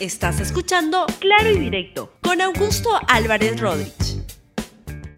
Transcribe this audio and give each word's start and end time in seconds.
Estás 0.00 0.38
escuchando 0.38 1.06
Claro 1.18 1.50
y 1.50 1.58
Directo 1.58 2.12
con 2.20 2.40
Augusto 2.40 2.88
Álvarez 3.08 3.58
Rodríguez. 3.60 4.22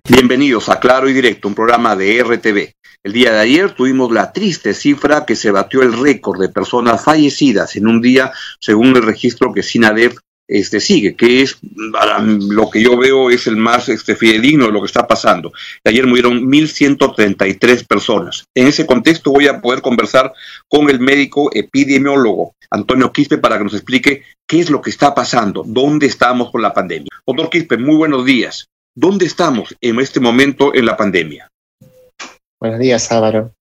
Bienvenidos 0.08 0.71
a 0.71 0.80
Claro 0.80 1.06
y 1.06 1.12
Directo, 1.12 1.49
un 1.49 1.54
programa 1.54 1.95
de 1.96 2.22
RTV. 2.22 2.72
El 3.03 3.12
día 3.12 3.30
de 3.30 3.40
ayer 3.40 3.72
tuvimos 3.72 4.11
la 4.11 4.32
triste 4.32 4.72
cifra 4.72 5.27
que 5.27 5.37
se 5.37 5.51
batió 5.51 5.82
el 5.82 5.93
récord 5.93 6.40
de 6.40 6.48
personas 6.48 7.04
fallecidas 7.04 7.77
en 7.77 7.88
un 7.88 8.01
día, 8.01 8.32
según 8.58 8.96
el 8.96 9.03
registro 9.03 9.53
que 9.53 9.62
SINADEF 9.62 10.16
este, 10.51 10.80
sigue, 10.80 11.14
que 11.14 11.43
es 11.43 11.59
lo 11.62 12.69
que 12.71 12.82
yo 12.82 12.96
veo 12.96 13.30
es 13.30 13.46
el 13.46 13.57
más 13.57 13.89
este, 13.89 14.17
fidedigno 14.17 14.67
de 14.67 14.73
lo 14.73 14.80
que 14.80 14.87
está 14.87 15.07
pasando. 15.07 15.53
Ayer 15.85 16.07
murieron 16.07 16.43
1.133 16.50 17.87
personas. 17.87 18.45
En 18.55 18.67
ese 18.67 18.85
contexto 18.85 19.31
voy 19.31 19.46
a 19.46 19.61
poder 19.61 19.81
conversar 19.81 20.32
con 20.68 20.91
el 20.91 20.99
médico 20.99 21.50
epidemiólogo 21.55 22.53
Antonio 22.73 23.13
Quispe 23.13 23.39
para 23.39 23.59
que 23.59 23.64
nos 23.64 23.75
explique 23.75 24.25
qué 24.49 24.59
es 24.59 24.71
lo 24.71 24.81
que 24.81 24.91
está 24.91 25.14
pasando, 25.14 25.63
dónde 25.64 26.07
estamos 26.07 26.50
con 26.50 26.63
la 26.63 26.75
pandemia. 26.75 27.11
Doctor 27.25 27.49
Quispe, 27.49 27.77
muy 27.79 27.96
buenos 27.96 28.25
días. 28.25 28.67
¿Dónde 28.96 29.27
estamos 29.27 29.77
en 29.80 30.00
este 30.00 30.19
momento 30.19 30.75
en 30.75 30.85
la 30.85 30.96
pandemia? 30.96 31.49
Buenos 32.61 32.80
días, 32.80 33.11
Álvaro. 33.12 33.53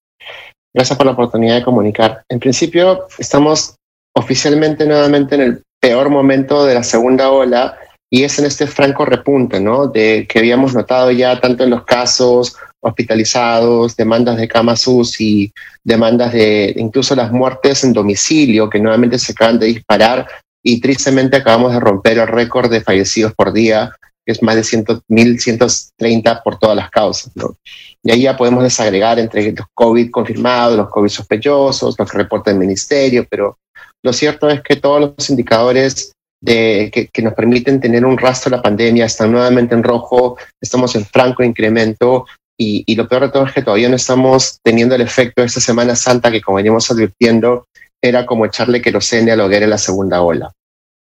Gracias 0.73 0.97
por 0.97 1.05
la 1.05 1.13
oportunidad 1.13 1.55
de 1.55 1.63
comunicar. 1.63 2.23
En 2.29 2.39
principio, 2.39 3.07
estamos 3.19 3.75
oficialmente 4.15 4.85
nuevamente 4.85 5.35
en 5.35 5.41
el 5.41 5.63
peor 5.79 6.09
momento 6.09 6.65
de 6.65 6.75
la 6.75 6.83
segunda 6.83 7.29
ola 7.29 7.77
y 8.09 8.23
es 8.23 8.39
en 8.39 8.45
este 8.45 8.67
franco 8.67 9.05
repunte, 9.05 9.59
¿no? 9.59 9.87
De 9.87 10.25
que 10.27 10.39
habíamos 10.39 10.73
notado 10.73 11.11
ya 11.11 11.39
tanto 11.39 11.63
en 11.63 11.69
los 11.69 11.83
casos 11.85 12.55
hospitalizados, 12.81 13.95
demandas 13.95 14.37
de 14.37 14.47
camas 14.47 14.87
UCI, 14.87 15.51
demandas 15.83 16.33
de 16.33 16.73
incluso 16.77 17.15
las 17.15 17.31
muertes 17.31 17.83
en 17.83 17.93
domicilio 17.93 18.69
que 18.69 18.79
nuevamente 18.79 19.19
se 19.19 19.33
acaban 19.33 19.59
de 19.59 19.67
disparar 19.67 20.27
y 20.63 20.79
tristemente 20.81 21.37
acabamos 21.37 21.73
de 21.73 21.79
romper 21.79 22.17
el 22.17 22.27
récord 22.27 22.71
de 22.71 22.81
fallecidos 22.81 23.33
por 23.33 23.53
día, 23.53 23.91
que 24.25 24.31
es 24.31 24.41
más 24.41 24.55
de 24.55 24.61
1.130 24.61 26.41
por 26.43 26.57
todas 26.57 26.75
las 26.75 26.89
causas, 26.89 27.31
¿no? 27.35 27.55
Y 28.03 28.11
ahí 28.11 28.21
ya 28.23 28.37
podemos 28.37 28.63
desagregar 28.63 29.19
entre 29.19 29.51
los 29.51 29.67
COVID 29.73 30.09
confirmados, 30.09 30.77
los 30.77 30.89
COVID 30.89 31.09
sospechosos, 31.09 31.95
los 31.97 32.09
que 32.09 32.17
reporta 32.17 32.51
el 32.51 32.57
ministerio, 32.57 33.25
pero 33.29 33.57
lo 34.03 34.13
cierto 34.13 34.49
es 34.49 34.61
que 34.61 34.75
todos 34.75 35.13
los 35.17 35.29
indicadores 35.29 36.13
de, 36.41 37.09
que, 37.11 37.21
nos 37.21 37.33
permiten 37.33 37.81
tener 37.81 38.05
un 38.05 38.17
rastro 38.17 38.49
de 38.49 38.57
la 38.57 38.63
pandemia 38.63 39.05
están 39.05 39.31
nuevamente 39.31 39.75
en 39.75 39.83
rojo, 39.83 40.37
estamos 40.61 40.95
en 40.95 41.05
franco 41.05 41.43
incremento 41.43 42.25
y, 42.57 42.95
lo 42.95 43.07
peor 43.07 43.23
de 43.23 43.29
todo 43.29 43.45
es 43.45 43.53
que 43.53 43.61
todavía 43.61 43.89
no 43.89 43.95
estamos 43.95 44.59
teniendo 44.63 44.95
el 44.95 45.01
efecto 45.01 45.41
de 45.41 45.47
esta 45.47 45.61
Semana 45.61 45.95
Santa 45.95 46.29
que, 46.29 46.41
como 46.41 46.57
veníamos 46.57 46.91
advirtiendo, 46.91 47.67
era 48.01 48.25
como 48.25 48.45
echarle 48.45 48.81
querosene 48.81 49.31
a 49.31 49.37
la 49.37 49.45
hoguera 49.45 49.63
en 49.65 49.69
la 49.69 49.77
segunda 49.77 50.21
ola. 50.21 50.51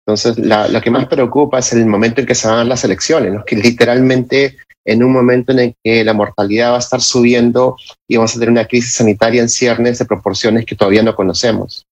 Entonces, 0.06 0.38
lo 0.38 0.82
que 0.82 0.92
más 0.92 1.08
preocupa 1.08 1.60
es 1.60 1.74
el 1.74 1.86
momento 1.86 2.22
en 2.22 2.28
que 2.28 2.36
se 2.36 2.48
van 2.48 2.70
las 2.70 2.84
elecciones, 2.84 3.42
que 3.46 3.58
literalmente 3.58 4.58
en 4.86 5.04
un 5.04 5.12
momento 5.12 5.52
en 5.52 5.60
el 5.60 5.76
que 5.84 6.04
la 6.06 6.14
mortalidad 6.14 6.72
va 6.72 6.78
a 6.78 6.80
estar 6.80 7.02
subiendo 7.02 7.76
y 8.08 8.16
vamos 8.16 8.32
a 8.32 8.40
tener 8.40 8.50
una 8.50 8.66
crisis 8.66 8.94
sanitaria 8.94 9.42
en 9.42 9.50
ciernes 9.50 10.00
de 10.00 10.06
proporciones 10.06 10.66
que 10.66 10.76
todavía 10.76 11.04
no 11.04 11.14
conocemos. 11.14 11.86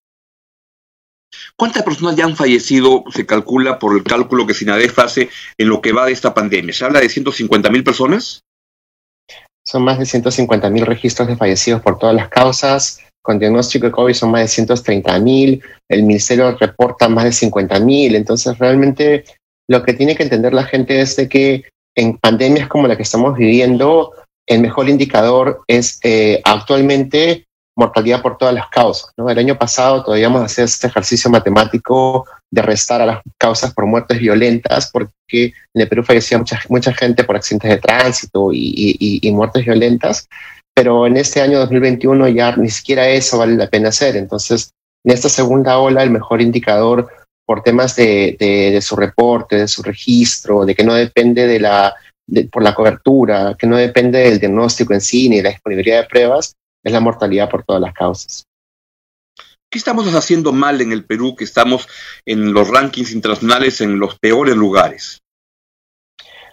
¿Cuántas 1.58 1.84
personas 1.84 2.17
ya 2.17 2.25
han 2.25 2.36
fallecido, 2.36 3.06
se 3.14 3.25
calcula 3.25 3.80
por 3.80 3.95
el 3.95 4.03
cálculo 4.03 4.45
que 4.45 4.53
SINADEF 4.53 5.00
hace 5.00 5.30
en 5.58 5.70
lo 5.70 5.81
que 5.81 5.94
va 5.94 6.06
de 6.06 6.12
esta 6.12 6.34
pandemia? 6.34 6.73
¿Se 6.73 6.84
habla 6.84 7.00
de 7.00 7.08
150 7.08 7.70
mil 7.70 7.84
personas? 7.84 8.42
Son 9.66 9.84
más 9.84 9.97
de 9.97 10.06
150 10.06 10.70
mil 10.70 10.86
registros 10.86 11.28
de 11.28 11.38
fallecidos 11.38 11.81
por 11.81 11.97
todas 11.97 12.16
las 12.16 12.28
causas. 12.28 13.00
Con 13.22 13.39
diagnóstico 13.39 13.88
de 13.88 13.92
COVID 13.92 14.14
son 14.14 14.31
más 14.31 14.42
de 14.42 14.47
130 14.50 15.20
mil. 15.20 15.64
El 15.89 16.03
ministerio 16.03 16.56
reporta 16.58 17.08
más 17.08 17.23
de 17.23 17.31
50 17.31 17.80
mil. 17.80 18.16
Entonces, 18.16 18.58
realmente 18.59 19.23
lo 19.67 19.81
que 19.81 19.94
tiene 19.94 20.16
que 20.16 20.23
entender 20.23 20.53
la 20.53 20.66
gente 20.66 21.00
es 21.00 21.16
que 21.30 21.64
en 21.95 22.17
pandemias 22.17 22.67
como 22.67 22.88
la 22.88 22.97
que 22.97 23.03
estamos 23.03 23.38
viviendo, 23.38 24.12
el 24.45 24.59
mejor 24.59 24.90
indicador 24.90 25.63
es 25.68 26.00
eh, 26.03 26.41
actualmente 26.44 27.44
mortalidad 27.75 28.22
por 28.22 28.38
todas 28.38 28.53
las 28.53 28.69
causas. 28.69 29.12
El 29.18 29.38
año 29.38 29.58
pasado 29.58 30.03
todavía 30.03 30.30
hacer 30.44 30.66
este 30.66 30.88
ejercicio 30.88 31.30
matemático 31.30 32.25
de 32.52 32.62
restar 32.62 33.02
a 33.02 33.06
las 33.06 33.22
causas 33.38 33.74
por 33.74 33.86
muertes 33.86 34.19
violentas, 34.19 34.90
porque 34.91 35.53
en 35.74 35.81
el 35.81 35.88
Perú 35.88 36.03
fallecía 36.03 36.38
mucha, 36.38 36.59
mucha 36.69 36.94
gente 36.94 37.24
por 37.24 37.36
accidentes 37.36 37.72
de 37.72 37.78
tránsito 37.78 38.50
y, 38.53 39.30
muertes 39.34 39.66
violentas, 39.66 40.28
pero 40.74 41.06
en 41.06 41.18
este 41.18 41.41
año 41.41 41.59
2021 41.59 42.30
ya 42.30 42.56
ni 42.56 42.69
siquiera 42.69 43.08
eso 43.08 43.38
vale 43.38 43.56
la 43.56 43.69
pena 43.69 43.90
hacer. 43.90 44.16
Entonces, 44.16 44.72
en 45.03 45.13
esta 45.13 45.30
segunda 45.30 45.78
ola, 45.78 46.03
el 46.03 46.09
mejor 46.09 46.42
indicador 46.42 47.09
por 47.46 47.62
temas 47.62 47.96
de, 47.96 48.38
de, 48.40 48.81
su 48.81 48.96
reporte, 48.96 49.57
de 49.57 49.68
su 49.68 49.84
registro, 49.84 50.66
de 50.66 50.74
que 50.74 50.84
no 50.84 50.94
depende 50.94 51.46
de 51.46 51.59
la, 51.59 51.94
por 52.52 52.63
la 52.63 52.74
cobertura, 52.74 53.56
que 53.57 53.68
no 53.68 53.78
depende 53.78 54.19
del 54.19 54.40
diagnóstico 54.40 54.94
en 54.94 55.02
sí 55.02 55.30
ni 55.30 55.38
de 55.38 55.44
la 55.44 55.50
disponibilidad 55.50 56.02
de 56.02 56.07
pruebas, 56.07 56.56
es 56.85 56.94
la 56.94 57.00
mortalidad 57.01 57.50
por 57.50 57.63
todas 57.63 57.81
las 57.81 57.94
causas. 57.94 58.46
¿Qué 59.69 59.79
estamos 59.79 60.07
haciendo 60.13 60.53
mal 60.53 60.79
en 60.79 60.94
el 60.94 61.03
Perú 61.03 61.35
que 61.35 61.44
estamos 61.44 61.88
en 62.25 62.53
los 62.53 62.69
rankings 62.69 63.12
internacionales 63.12 63.81
en 63.81 64.00
los 64.00 64.18
peores 64.19 64.56
lugares? 64.56 65.19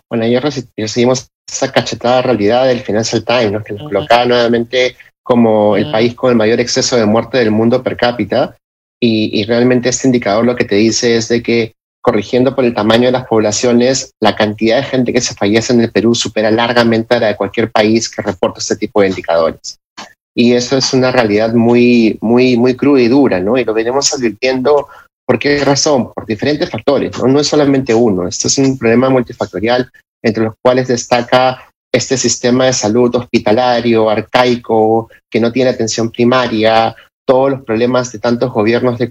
Bueno, 0.08 0.24
ayer 0.24 0.42
recibimos 0.76 1.28
esa 1.48 1.70
cachetada 1.70 2.22
realidad 2.22 2.66
del 2.66 2.80
Financial 2.80 3.24
Times, 3.24 3.62
que 3.64 3.74
nos 3.74 3.82
colocaba 3.84 4.24
nuevamente 4.24 4.96
como 5.22 5.76
el 5.76 5.90
país 5.92 6.14
con 6.14 6.30
el 6.30 6.36
mayor 6.36 6.58
exceso 6.60 6.96
de 6.96 7.06
muerte 7.06 7.38
del 7.38 7.50
mundo 7.50 7.82
per 7.82 7.96
cápita. 7.96 8.56
Y, 9.00 9.40
y, 9.40 9.44
realmente 9.44 9.88
este 9.88 10.06
indicador 10.06 10.44
lo 10.44 10.54
que 10.54 10.64
te 10.64 10.76
dice 10.76 11.16
es 11.16 11.28
de 11.28 11.42
que 11.42 11.74
corrigiendo 12.00 12.54
por 12.54 12.64
el 12.64 12.74
tamaño 12.74 13.06
de 13.06 13.12
las 13.12 13.26
poblaciones, 13.26 14.12
la 14.20 14.36
cantidad 14.36 14.76
de 14.76 14.84
gente 14.84 15.12
que 15.12 15.20
se 15.20 15.34
fallece 15.34 15.72
en 15.72 15.80
el 15.80 15.90
Perú 15.90 16.14
supera 16.14 16.50
largamente 16.52 17.16
a 17.16 17.20
la 17.20 17.26
de 17.28 17.36
cualquier 17.36 17.70
país 17.70 18.08
que 18.08 18.22
reporta 18.22 18.60
este 18.60 18.76
tipo 18.76 19.00
de 19.00 19.08
indicadores 19.08 19.80
y 20.34 20.52
eso 20.52 20.76
es 20.76 20.92
una 20.94 21.10
realidad 21.10 21.52
muy, 21.52 22.18
muy, 22.20 22.56
muy 22.56 22.74
cruda 22.74 23.00
y 23.00 23.08
dura, 23.08 23.40
¿no? 23.40 23.58
Y 23.58 23.64
lo 23.64 23.74
venimos 23.74 24.12
advirtiendo 24.14 24.88
por 25.26 25.38
qué 25.38 25.64
razón, 25.64 26.12
por 26.12 26.26
diferentes 26.26 26.70
factores, 26.70 27.16
¿no? 27.18 27.28
No 27.28 27.40
es 27.40 27.46
solamente 27.46 27.94
uno, 27.94 28.26
esto 28.26 28.48
es 28.48 28.58
un 28.58 28.78
problema 28.78 29.10
multifactorial 29.10 29.90
entre 30.22 30.44
los 30.44 30.54
cuales 30.62 30.88
destaca 30.88 31.68
este 31.92 32.16
sistema 32.16 32.66
de 32.66 32.72
salud 32.72 33.14
hospitalario, 33.14 34.08
arcaico, 34.08 35.10
que 35.30 35.40
no 35.40 35.52
tiene 35.52 35.70
atención 35.70 36.10
primaria, 36.10 36.94
todos 37.26 37.50
los 37.50 37.62
problemas 37.62 38.10
de 38.12 38.18
tantos 38.18 38.50
gobiernos 38.50 38.98
de 38.98 39.10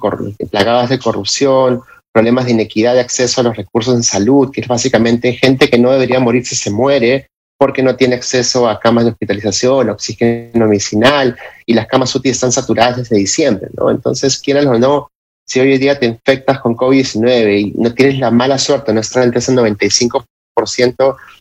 plagadas 0.50 0.90
de 0.90 1.00
corrupción, 1.00 1.82
problemas 2.14 2.46
de 2.46 2.52
inequidad 2.52 2.94
de 2.94 3.02
acceso 3.02 3.40
a 3.40 3.44
los 3.44 3.56
recursos 3.56 3.96
en 3.96 4.04
salud, 4.04 4.52
que 4.52 4.62
es 4.62 4.68
básicamente 4.68 5.34
gente 5.34 5.70
que 5.70 5.78
no 5.78 5.92
debería 5.92 6.20
morirse 6.20 6.56
se 6.56 6.72
muere, 6.72 7.28
porque 7.62 7.84
no 7.84 7.96
tiene 7.96 8.16
acceso 8.16 8.68
a 8.68 8.80
camas 8.80 9.06
de 9.06 9.12
hospitalización, 9.12 9.92
oxígeno 9.92 10.66
medicinal, 10.66 11.38
y 11.64 11.76
las 11.76 11.86
camas 11.86 12.16
UTI 12.16 12.30
están 12.30 12.52
saturadas 12.52 12.98
desde 12.98 13.18
diciembre, 13.18 13.68
¿no? 13.78 13.92
Entonces, 13.92 14.40
quieras 14.40 14.66
o 14.66 14.80
no, 14.80 15.12
si 15.48 15.60
hoy 15.60 15.76
en 15.76 15.80
día 15.80 16.00
te 16.00 16.08
infectas 16.08 16.60
con 16.60 16.76
COVID-19 16.76 17.60
y 17.60 17.72
no 17.78 17.94
tienes 17.94 18.18
la 18.18 18.32
mala 18.32 18.58
suerte, 18.58 18.92
no 18.92 19.00
estar 19.00 19.22
entre 19.22 19.38
ese 19.38 19.54
95% 19.54 20.26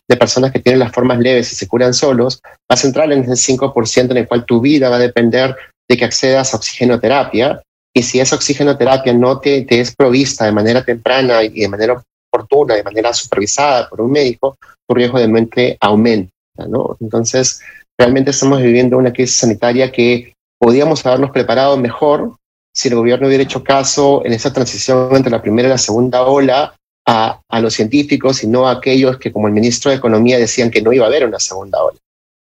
de 0.07 0.15
personas 0.15 0.51
que 0.51 0.59
tienen 0.59 0.77
las 0.77 0.91
formas 0.91 1.17
leves 1.17 1.51
y 1.53 1.55
se 1.55 1.67
curan 1.67 1.95
solos, 1.95 2.39
vas 2.69 2.83
a 2.83 2.87
entrar 2.87 3.11
en 3.11 3.23
ese 3.23 3.53
5% 3.55 4.11
en 4.11 4.17
el 4.17 4.27
cual 4.27 4.45
tu 4.45 4.61
vida 4.61 4.89
va 4.89 4.97
a 4.97 4.99
depender 4.99 5.55
de 5.89 5.97
que 5.97 6.05
accedas 6.05 6.53
a 6.53 6.57
oxigenoterapia. 6.57 7.63
Y 7.95 8.03
si 8.03 8.19
esa 8.19 8.35
oxigenoterapia 8.35 9.11
no 9.11 9.39
te, 9.39 9.63
te 9.63 9.79
es 9.79 9.95
provista 9.95 10.45
de 10.45 10.51
manera 10.51 10.85
temprana 10.85 11.41
y 11.41 11.61
de 11.61 11.67
manera 11.67 12.03
oportuna, 12.31 12.75
de 12.75 12.83
manera 12.83 13.13
supervisada 13.13 13.89
por 13.89 14.01
un 14.01 14.11
médico, 14.11 14.57
riesgo 14.93 15.19
de 15.19 15.27
mente 15.27 15.77
aumenta, 15.79 16.31
¿no? 16.67 16.97
Entonces, 16.99 17.61
realmente 17.97 18.31
estamos 18.31 18.61
viviendo 18.61 18.97
una 18.97 19.13
crisis 19.13 19.37
sanitaria 19.37 19.91
que 19.91 20.33
podíamos 20.59 21.05
habernos 21.05 21.31
preparado 21.31 21.77
mejor 21.77 22.35
si 22.73 22.87
el 22.87 22.95
gobierno 22.95 23.27
hubiera 23.27 23.43
hecho 23.43 23.63
caso 23.63 24.21
en 24.25 24.33
esa 24.33 24.53
transición 24.53 25.15
entre 25.15 25.31
la 25.31 25.41
primera 25.41 25.67
y 25.67 25.71
la 25.71 25.77
segunda 25.77 26.23
ola 26.23 26.73
a, 27.05 27.41
a 27.49 27.59
los 27.59 27.73
científicos 27.73 28.43
y 28.43 28.47
no 28.47 28.67
a 28.67 28.73
aquellos 28.73 29.17
que, 29.17 29.31
como 29.31 29.47
el 29.47 29.53
ministro 29.53 29.91
de 29.91 29.97
Economía, 29.97 30.37
decían 30.37 30.71
que 30.71 30.81
no 30.81 30.93
iba 30.93 31.05
a 31.05 31.07
haber 31.07 31.25
una 31.25 31.39
segunda 31.39 31.83
ola. 31.83 31.97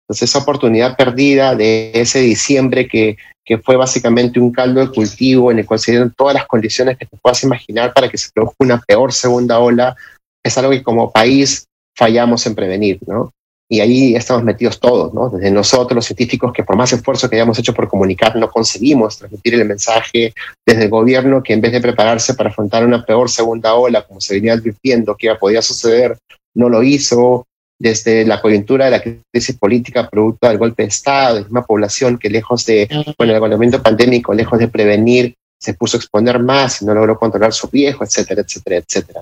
Entonces, 0.08 0.30
esa 0.30 0.40
oportunidad 0.40 0.96
perdida 0.96 1.56
de 1.56 1.92
ese 1.94 2.20
diciembre 2.20 2.88
que, 2.88 3.18
que 3.46 3.58
fue 3.58 3.76
básicamente 3.76 4.40
un 4.40 4.52
caldo 4.52 4.80
de 4.80 4.94
cultivo 4.94 5.52
en 5.52 5.60
el 5.60 5.66
cual 5.66 5.80
se 5.80 5.92
dieron 5.92 6.14
todas 6.16 6.34
las 6.34 6.48
condiciones 6.48 6.98
que 6.98 7.06
te 7.06 7.18
puedas 7.18 7.44
imaginar 7.44 7.94
para 7.94 8.10
que 8.10 8.18
se 8.18 8.30
produzca 8.34 8.56
una 8.60 8.80
peor 8.80 9.12
segunda 9.12 9.60
ola, 9.60 9.96
es 10.44 10.58
algo 10.58 10.72
que 10.72 10.84
como 10.84 11.12
país 11.12 11.66
fallamos 11.96 12.46
en 12.48 12.56
prevenir, 12.56 13.00
¿no? 13.06 13.32
Y 13.70 13.80
ahí 13.80 14.16
estamos 14.16 14.44
metidos 14.44 14.80
todos, 14.80 15.14
¿no? 15.14 15.30
Desde 15.30 15.50
nosotros, 15.50 15.96
los 15.96 16.06
científicos, 16.06 16.54
que 16.54 16.64
por 16.64 16.76
más 16.76 16.94
esfuerzo 16.94 17.30
que 17.30 17.38
hayamos 17.38 17.58
hecho 17.58 17.74
por 17.74 17.88
comunicar, 17.88 18.36
no 18.36 18.50
conseguimos 18.50 19.18
transmitir 19.18 19.56
el 19.56 19.66
mensaje, 19.66 20.34
desde 20.66 20.84
el 20.84 20.90
gobierno, 20.90 21.42
que 21.42 21.54
en 21.54 21.62
vez 21.62 21.72
de 21.72 21.82
prepararse 21.82 22.36
para 22.36 22.50
afrontar 22.50 22.86
una 22.86 23.06
peor 23.06 23.30
segunda 23.30 23.74
ola, 23.74 24.06
como 24.06 24.22
se 24.22 24.36
venía 24.36 24.54
advirtiendo 24.54 25.16
que 25.16 25.34
podía 25.36 25.62
suceder, 25.62 26.18
no 26.54 26.70
lo 26.70 26.84
hizo, 26.84 27.48
desde 27.84 28.26
la 28.26 28.40
coyuntura 28.40 28.86
de 28.86 28.92
la 28.92 29.02
crisis 29.02 29.58
política 29.58 30.10
producto 30.10 30.48
del 30.48 30.58
golpe 30.58 30.84
de 30.84 30.88
Estado, 30.88 31.44
de 31.44 31.50
una 31.50 31.64
población 31.64 32.18
que 32.18 32.30
lejos 32.30 32.66
de, 32.66 32.88
bueno, 33.18 33.34
el 33.34 33.40
gobierno 33.42 33.84
pandémico, 33.84 34.34
lejos 34.34 34.58
de 34.58 34.70
prevenir, 34.70 35.36
se 35.60 35.74
puso 35.74 35.98
a 35.98 36.00
exponer 36.00 36.40
más 36.40 36.82
y 36.82 36.86
no 36.86 36.94
logró 36.94 37.20
controlar 37.20 37.52
su 37.52 37.68
riesgo, 37.68 38.06
etcétera, 38.06 38.42
etcétera, 38.42 38.78
etcétera. 38.78 39.22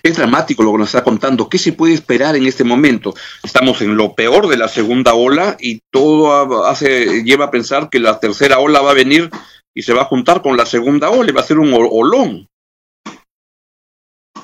Es 0.00 0.16
dramático 0.16 0.62
lo 0.62 0.70
que 0.70 0.78
nos 0.78 0.90
está 0.90 1.02
contando. 1.02 1.48
¿Qué 1.48 1.58
se 1.58 1.72
puede 1.72 1.92
esperar 1.92 2.36
en 2.36 2.46
este 2.46 2.62
momento? 2.62 3.16
Estamos 3.42 3.82
en 3.82 3.96
lo 3.96 4.14
peor 4.14 4.46
de 4.46 4.56
la 4.56 4.68
segunda 4.68 5.14
ola 5.14 5.56
y 5.58 5.80
todo 5.90 6.66
hace, 6.66 7.24
lleva 7.24 7.46
a 7.46 7.50
pensar 7.50 7.90
que 7.90 7.98
la 7.98 8.20
tercera 8.20 8.60
ola 8.60 8.80
va 8.80 8.92
a 8.92 8.94
venir 8.94 9.28
y 9.74 9.82
se 9.82 9.92
va 9.92 10.02
a 10.02 10.06
juntar 10.06 10.40
con 10.40 10.56
la 10.56 10.66
segunda 10.66 11.10
ola 11.10 11.30
y 11.30 11.34
va 11.34 11.40
a 11.40 11.44
ser 11.44 11.58
un 11.58 11.74
olón. 11.74 12.46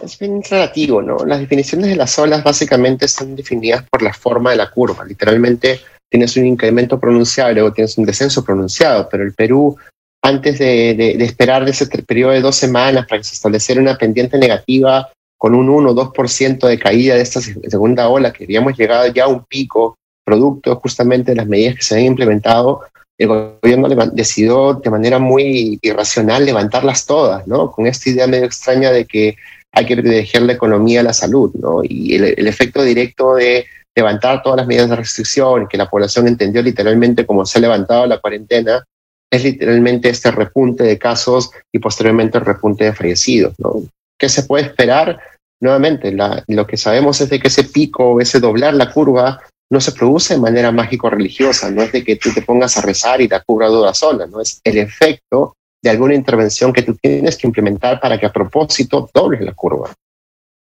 Es 0.02 0.18
bien 0.18 0.42
relativo, 0.42 1.00
¿no? 1.00 1.18
Las 1.24 1.40
definiciones 1.40 1.88
de 1.88 1.96
las 1.96 2.18
olas 2.18 2.42
básicamente 2.42 3.06
están 3.06 3.36
definidas 3.36 3.84
por 3.88 4.02
la 4.02 4.12
forma 4.12 4.50
de 4.50 4.56
la 4.56 4.70
curva. 4.70 5.04
Literalmente 5.04 5.80
tienes 6.10 6.36
un 6.36 6.44
incremento 6.44 6.98
pronunciado 7.00 7.52
luego 7.54 7.72
tienes 7.72 7.96
un 7.96 8.04
descenso 8.04 8.44
pronunciado, 8.44 9.08
pero 9.08 9.22
el 9.22 9.32
Perú 9.32 9.76
antes 10.24 10.58
de, 10.58 10.94
de, 10.94 11.24
esperar 11.24 11.68
ese 11.68 11.86
periodo 11.86 12.32
de 12.32 12.40
dos 12.40 12.54
semanas 12.54 13.06
para 13.06 13.20
que 13.20 13.24
se 13.24 13.34
estableciera 13.34 13.80
una 13.80 13.96
pendiente 13.96 14.38
negativa 14.38 15.10
con 15.36 15.54
un 15.54 15.68
1 15.68 15.90
o 15.90 15.94
2% 16.12 16.68
de 16.68 16.78
caída 16.78 17.16
de 17.16 17.22
esta 17.22 17.40
segunda 17.40 18.08
ola, 18.08 18.32
que 18.32 18.44
habíamos 18.44 18.78
llegado 18.78 19.08
ya 19.08 19.24
a 19.24 19.28
un 19.28 19.44
pico 19.44 19.96
producto 20.24 20.76
justamente 20.76 21.32
de 21.32 21.36
las 21.36 21.48
medidas 21.48 21.74
que 21.74 21.82
se 21.82 21.94
habían 21.94 22.12
implementado, 22.12 22.82
el 23.18 23.26
gobierno 23.26 23.88
decidió 24.12 24.74
de 24.74 24.90
manera 24.90 25.18
muy 25.18 25.78
irracional 25.82 26.44
levantarlas 26.44 27.06
todas, 27.06 27.46
¿no? 27.48 27.72
Con 27.72 27.86
esta 27.88 28.10
idea 28.10 28.28
medio 28.28 28.46
extraña 28.46 28.92
de 28.92 29.04
que 29.04 29.36
hay 29.72 29.86
que 29.86 29.96
proteger 29.96 30.42
la 30.42 30.52
economía 30.52 31.02
la 31.02 31.12
salud, 31.12 31.50
¿no? 31.54 31.80
Y 31.82 32.14
el, 32.14 32.46
efecto 32.46 32.82
directo 32.82 33.34
de 33.34 33.64
levantar 33.96 34.42
todas 34.42 34.58
las 34.58 34.66
medidas 34.66 34.90
de 34.90 34.96
restricción, 34.96 35.66
que 35.66 35.78
la 35.78 35.88
población 35.88 36.28
entendió 36.28 36.62
literalmente 36.62 37.26
como 37.26 37.44
se 37.46 37.58
ha 37.58 37.62
levantado 37.62 38.06
la 38.06 38.18
cuarentena, 38.18 38.84
es 39.30 39.44
literalmente 39.44 40.10
este 40.10 40.30
repunte 40.30 40.84
de 40.84 40.98
casos 40.98 41.50
y 41.72 41.78
posteriormente 41.78 42.38
el 42.38 42.44
repunte 42.44 42.84
de 42.84 42.92
fallecidos. 42.92 43.54
¿no? 43.58 43.82
¿Qué 44.18 44.28
se 44.28 44.42
puede 44.42 44.66
esperar? 44.66 45.18
Nuevamente, 45.60 46.14
lo 46.48 46.66
que 46.66 46.76
sabemos 46.76 47.20
es 47.20 47.30
de 47.30 47.38
que 47.38 47.48
ese 47.48 47.64
pico, 47.64 48.20
ese 48.20 48.40
doblar 48.40 48.74
la 48.74 48.92
curva, 48.92 49.40
no 49.70 49.80
se 49.80 49.92
produce 49.92 50.34
de 50.34 50.40
manera 50.40 50.70
mágico-religiosa, 50.70 51.70
no 51.70 51.82
es 51.82 51.92
de 51.92 52.04
que 52.04 52.16
tú 52.16 52.30
te 52.34 52.42
pongas 52.42 52.76
a 52.76 52.82
rezar 52.82 53.22
y 53.22 53.28
la 53.28 53.40
curva 53.40 53.68
duda 53.68 53.94
sola, 53.94 54.26
no 54.26 54.40
es 54.40 54.60
el 54.64 54.76
efecto 54.76 55.54
de 55.82 55.90
alguna 55.90 56.14
intervención 56.14 56.72
que 56.72 56.82
tú 56.82 56.94
tienes 56.94 57.36
que 57.36 57.46
implementar 57.46 58.00
para 58.00 58.18
que 58.18 58.26
a 58.26 58.32
propósito 58.32 59.10
dobles 59.12 59.40
la 59.40 59.52
curva. 59.52 59.92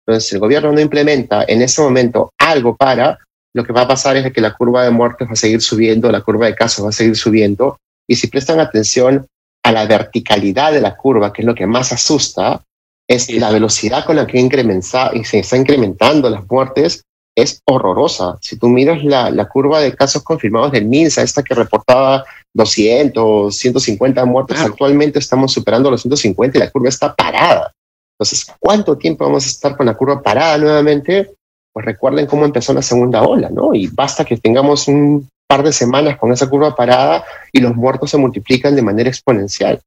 Entonces, 0.07 0.29
si 0.29 0.37
el 0.37 0.41
gobierno 0.41 0.73
no 0.73 0.81
implementa 0.81 1.45
en 1.47 1.61
ese 1.61 1.83
momento 1.83 2.33
algo 2.39 2.77
para, 2.77 3.19
lo 3.55 3.65
que 3.65 3.73
va 3.73 3.83
a 3.83 3.89
pasar 3.89 4.17
es 4.17 4.33
que 4.33 4.41
la 4.41 4.55
curva 4.55 4.85
de 4.85 4.91
muertes 4.91 5.29
va 5.29 5.33
a 5.33 5.37
seguir 5.37 5.61
subiendo, 5.61 6.11
la 6.11 6.21
curva 6.21 6.47
de 6.47 6.55
casos 6.55 6.85
va 6.85 6.91
a 6.91 6.93
seguir 6.93 7.17
subiendo, 7.17 7.79
y 8.09 8.17
si 8.17 8.29
prestan 8.29 8.61
atención 8.61 9.27
a 9.65 9.73
la 9.73 9.87
verticalidad 9.87 10.73
de 10.73 10.81
la 10.81 10.97
curva, 10.97 11.33
que 11.33 11.43
es 11.43 11.47
lo 11.47 11.55
que 11.55 11.67
más 11.67 11.93
asusta, 11.93 12.63
es 13.07 13.31
la 13.31 13.51
velocidad 13.51 14.05
con 14.05 14.17
la 14.17 14.27
que 14.27 14.39
incrementa, 14.39 15.11
y 15.13 15.25
se 15.25 15.41
está 15.41 15.57
incrementando 15.57 16.31
las 16.31 16.49
muertes, 16.49 17.03
es 17.37 17.63
horrorosa. 17.65 18.37
Si 18.41 18.59
tú 18.59 18.69
miras 18.69 19.05
la, 19.05 19.31
la 19.31 19.49
curva 19.49 19.81
de 19.81 19.95
casos 19.95 20.23
confirmados 20.23 20.73
del 20.73 20.87
MINSA, 20.87 21.23
esta 21.23 21.43
que 21.43 21.55
reportaba 21.55 22.25
200, 22.55 23.57
150 23.57 24.25
muertes, 24.25 24.61
actualmente 24.61 25.19
estamos 25.19 25.53
superando 25.53 25.91
los 25.91 26.03
150 26.03 26.59
y 26.59 26.61
la 26.61 26.71
curva 26.71 26.89
está 26.89 27.15
parada. 27.15 27.73
Entonces, 28.19 28.53
¿cuánto 28.59 28.99
tiempo 28.99 29.25
vamos 29.25 29.45
a 29.45 29.49
estar 29.49 29.77
con 29.77 29.87
la 29.87 29.95
curva 29.95 30.21
parada 30.21 30.59
nuevamente? 30.59 31.31
Pues 31.73 31.87
recuerden 31.87 32.27
cómo 32.27 32.45
empezó 32.45 32.73
la 32.73 32.83
segunda 32.83 33.23
ola, 33.23 33.49
¿no? 33.51 33.73
Y 33.75 33.87
basta 33.87 34.25
que 34.25 34.37
tengamos 34.37 34.89
un 34.89 35.29
par 35.47 35.63
de 35.63 35.73
semanas 35.73 36.19
con 36.19 36.33
esa 36.33 36.51
curva 36.51 36.75
parada 36.75 37.25
y 37.53 37.61
los 37.61 37.77
muertos 37.77 38.11
se 38.11 38.19
multiplican 38.19 38.75
de 38.75 38.83
manera 38.83 39.09
exponencial. 39.09 39.81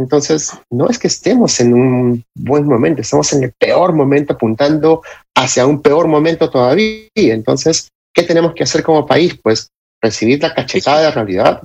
Entonces, 0.00 0.50
no 0.70 0.88
es 0.88 0.98
que 0.98 1.08
estemos 1.08 1.60
en 1.60 1.74
un 1.74 2.24
buen 2.34 2.64
momento, 2.64 3.02
estamos 3.02 3.32
en 3.32 3.44
el 3.44 3.52
peor 3.52 3.92
momento 3.92 4.32
apuntando 4.32 5.02
hacia 5.36 5.66
un 5.66 5.82
peor 5.82 6.08
momento 6.08 6.48
todavía. 6.50 7.06
Entonces, 7.14 7.90
¿qué 8.14 8.22
tenemos 8.22 8.54
que 8.54 8.64
hacer 8.64 8.82
como 8.82 9.06
país? 9.06 9.38
Pues 9.42 9.68
recibir 10.02 10.42
la 10.42 10.54
cachetada 10.54 11.02
de 11.02 11.10
realidad, 11.10 11.62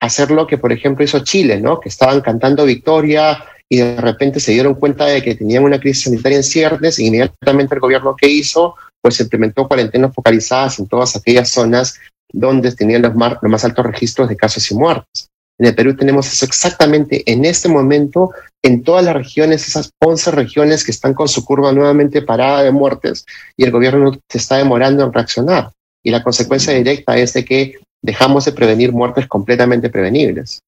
hacer 0.00 0.32
lo 0.32 0.46
que, 0.46 0.58
por 0.58 0.72
ejemplo, 0.72 1.04
hizo 1.04 1.20
Chile, 1.20 1.60
¿no? 1.60 1.78
Que 1.78 1.88
estaban 1.88 2.20
cantando 2.20 2.64
victoria 2.64 3.44
y 3.68 3.78
de 3.78 4.00
repente 4.00 4.40
se 4.40 4.52
dieron 4.52 4.74
cuenta 4.74 5.06
de 5.06 5.22
que 5.22 5.36
tenían 5.36 5.64
una 5.64 5.80
crisis 5.80 6.04
sanitaria 6.04 6.38
en 6.38 6.44
ciernes 6.44 6.98
y 6.98 7.06
inmediatamente 7.06 7.74
el 7.74 7.80
gobierno 7.80 8.16
que 8.16 8.28
hizo, 8.28 8.74
pues 9.00 9.20
implementó 9.20 9.68
cuarentenas 9.68 10.12
focalizadas 10.12 10.78
en 10.80 10.88
todas 10.88 11.14
aquellas 11.16 11.48
zonas 11.48 11.98
donde 12.32 12.72
tenían 12.72 13.02
los, 13.02 13.14
más 13.14 13.64
altos 13.64 13.86
registros 13.86 14.28
de 14.28 14.36
casos 14.36 14.68
y 14.70 14.74
muertes. 14.74 15.28
En 15.58 15.66
el 15.66 15.74
Perú 15.74 15.96
tenemos 15.96 16.30
eso 16.30 16.44
exactamente 16.44 17.22
en 17.30 17.44
este 17.44 17.68
momento 17.68 18.30
en 18.62 18.82
todas 18.82 19.04
las 19.04 19.14
regiones, 19.14 19.66
esas 19.66 19.90
11 20.00 20.30
regiones 20.32 20.84
que 20.84 20.90
están 20.90 21.14
con 21.14 21.28
su 21.28 21.44
curva 21.44 21.72
nuevamente 21.72 22.22
parada 22.22 22.62
de 22.62 22.72
muertes 22.72 23.24
y 23.56 23.64
el 23.64 23.70
gobierno 23.70 24.12
se 24.28 24.38
está 24.38 24.56
demorando 24.56 25.04
en 25.04 25.12
reaccionar. 25.12 25.72
Y 26.02 26.10
la 26.10 26.22
consecuencia 26.22 26.72
directa 26.72 27.16
es 27.16 27.32
de 27.32 27.44
que 27.44 27.78
dejamos 28.02 28.44
de 28.44 28.52
prevenir 28.52 28.92
muertes 28.92 29.26
completamente 29.26 29.88
prevenibles. 29.88 30.60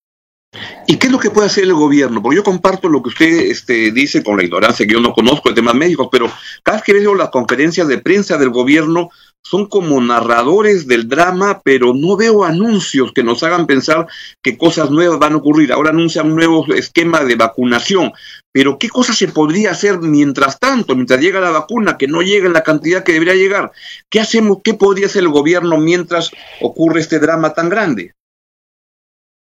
¿Y 0.86 0.96
qué 0.96 1.08
es 1.08 1.12
lo 1.12 1.18
que 1.18 1.30
puede 1.30 1.46
hacer 1.46 1.64
el 1.64 1.74
gobierno? 1.74 2.22
Porque 2.22 2.36
yo 2.36 2.42
comparto 2.42 2.88
lo 2.88 3.02
que 3.02 3.10
usted 3.10 3.26
este, 3.50 3.92
dice 3.92 4.22
con 4.22 4.38
la 4.38 4.44
ignorancia, 4.44 4.86
que 4.86 4.94
yo 4.94 5.00
no 5.00 5.12
conozco 5.12 5.50
el 5.50 5.54
tema 5.54 5.74
médico, 5.74 6.08
pero 6.10 6.30
cada 6.62 6.78
vez 6.78 6.84
que 6.84 6.94
veo 6.94 7.14
las 7.14 7.28
conferencias 7.28 7.86
de 7.86 7.98
prensa 7.98 8.38
del 8.38 8.48
gobierno, 8.48 9.10
son 9.42 9.66
como 9.66 10.00
narradores 10.00 10.86
del 10.86 11.08
drama, 11.08 11.60
pero 11.64 11.94
no 11.94 12.16
veo 12.16 12.44
anuncios 12.44 13.12
que 13.12 13.22
nos 13.22 13.42
hagan 13.42 13.66
pensar 13.66 14.06
que 14.42 14.58
cosas 14.58 14.90
nuevas 14.90 15.18
van 15.18 15.32
a 15.32 15.36
ocurrir. 15.36 15.72
Ahora 15.72 15.90
anuncian 15.90 16.26
un 16.26 16.36
nuevo 16.36 16.66
esquema 16.74 17.24
de 17.24 17.36
vacunación, 17.36 18.12
pero 18.52 18.78
¿qué 18.78 18.88
cosa 18.88 19.14
se 19.14 19.28
podría 19.28 19.70
hacer 19.70 20.00
mientras 20.00 20.58
tanto, 20.58 20.94
mientras 20.94 21.20
llega 21.20 21.40
la 21.40 21.50
vacuna, 21.50 21.96
que 21.96 22.08
no 22.08 22.22
llega 22.22 22.46
en 22.46 22.52
la 22.52 22.62
cantidad 22.62 23.04
que 23.04 23.12
debería 23.12 23.34
llegar? 23.34 23.72
¿Qué 24.10 24.20
hacemos? 24.20 24.58
¿Qué 24.62 24.74
podría 24.74 25.06
hacer 25.06 25.22
el 25.22 25.28
gobierno 25.28 25.78
mientras 25.78 26.30
ocurre 26.60 27.00
este 27.00 27.18
drama 27.18 27.54
tan 27.54 27.68
grande? 27.68 28.14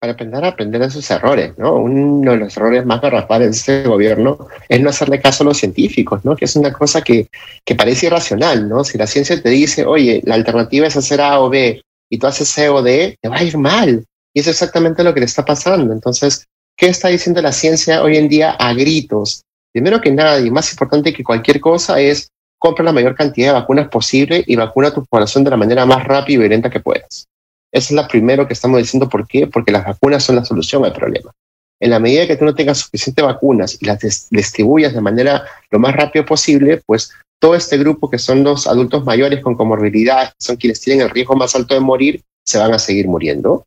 Para 0.05 0.13
aprender 0.13 0.45
a 0.45 0.49
aprender 0.49 0.83
de 0.83 0.91
sus 0.91 1.11
errores, 1.11 1.57
¿no? 1.57 1.77
Uno 1.77 2.33
de 2.33 2.37
los 2.37 2.55
errores 2.59 2.85
más 2.85 3.01
garrafales 3.01 3.49
de 3.49 3.57
este 3.57 3.89
gobierno 3.89 4.49
es 4.69 4.79
no 4.79 4.91
hacerle 4.91 5.19
caso 5.19 5.43
a 5.43 5.47
los 5.47 5.57
científicos, 5.57 6.23
¿no? 6.27 6.37
Que 6.37 6.45
es 6.45 6.55
una 6.57 6.75
cosa 6.75 7.01
que, 7.01 7.29
que 7.65 7.75
parece 7.75 8.07
irracional, 8.07 8.69
¿no? 8.69 8.85
Si 8.85 8.99
la 8.99 9.07
ciencia 9.07 9.43
te 9.43 9.49
dice, 9.49 9.87
oye, 9.87 10.21
la 10.27 10.35
alternativa 10.35 10.87
es 10.87 10.95
hacer 10.95 11.23
A 11.23 11.41
o 11.41 11.49
B 11.49 11.81
y 12.11 12.19
tú 12.19 12.27
haces 12.27 12.51
C 12.51 12.69
o 12.69 12.83
D, 12.83 13.17
te 13.19 13.29
va 13.31 13.39
a 13.39 13.45
ir 13.45 13.57
mal. 13.57 14.05
Y 14.35 14.41
es 14.41 14.47
exactamente 14.47 15.03
lo 15.03 15.15
que 15.15 15.21
le 15.21 15.27
está 15.27 15.43
pasando. 15.43 15.91
Entonces, 15.95 16.47
¿qué 16.77 16.89
está 16.89 17.09
diciendo 17.09 17.41
la 17.41 17.53
ciencia 17.53 18.03
hoy 18.03 18.19
en 18.19 18.29
día 18.29 18.51
a 18.51 18.75
gritos? 18.75 19.41
Primero 19.73 20.03
que 20.03 20.11
nada, 20.11 20.39
y 20.39 20.51
más 20.51 20.71
importante 20.71 21.15
que 21.15 21.25
cualquier 21.25 21.61
cosa, 21.61 21.99
es 21.99 22.29
compra 22.59 22.85
la 22.85 22.93
mayor 22.93 23.15
cantidad 23.15 23.55
de 23.55 23.61
vacunas 23.61 23.89
posible 23.89 24.45
y 24.47 24.55
vacuna 24.55 24.89
a 24.89 24.95
tu 24.95 25.03
población 25.07 25.45
de 25.45 25.51
la 25.51 25.57
manera 25.57 25.87
más 25.87 26.05
rápida 26.05 26.35
y 26.35 26.39
violenta 26.41 26.69
que 26.69 26.81
puedas. 26.81 27.27
Esa 27.75 27.87
es 27.89 27.91
la 27.91 28.07
primero 28.07 28.47
que 28.47 28.55
estamos 28.55 28.79
diciendo. 28.79 29.09
¿Por 29.09 29.27
qué? 29.27 29.49
Porque 29.49 29.73
las 29.73 29.85
vacunas 29.85 30.23
son 30.23 30.37
la 30.37 30.45
solución 30.45 30.85
al 30.85 30.93
problema. 30.93 31.33
En 31.81 31.91
la 31.91 31.99
medida 31.99 32.27
que 32.27 32.37
tú 32.37 32.45
no 32.45 32.55
tengas 32.55 32.79
suficientes 32.79 33.25
vacunas 33.25 33.77
y 33.81 33.85
las 33.85 33.99
distribuyas 34.31 34.95
de 34.95 35.01
manera 35.01 35.45
lo 35.71 35.81
más 35.81 35.95
rápido 35.95 36.25
posible, 36.25 36.81
pues 36.87 37.11
todo 37.41 37.57
este 37.57 37.77
grupo 37.77 38.09
que 38.09 38.19
son 38.19 38.45
los 38.45 38.69
adultos 38.69 39.05
mayores 39.05 39.43
con 39.43 39.57
comorbilidades, 39.57 40.31
son 40.39 40.57
quienes 40.57 40.81
tienen 40.81 41.05
el 41.05 41.11
riesgo 41.11 41.35
más 41.35 41.57
alto 41.57 41.75
de 41.75 41.81
morir, 41.81 42.23
se 42.47 42.59
van 42.59 42.73
a 42.73 42.79
seguir 42.79 43.09
muriendo. 43.09 43.65